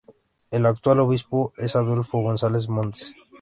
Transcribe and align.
El 0.49 0.65
actual 0.65 0.99
obispo 1.01 1.53
es 1.57 1.75
Adolfo 1.75 2.23
González 2.23 2.67
Montes. 2.67 3.13